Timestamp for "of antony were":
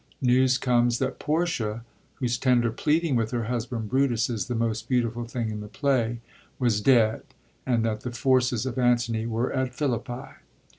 8.65-9.53